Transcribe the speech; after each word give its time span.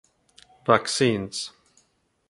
Vaccines 0.65 1.53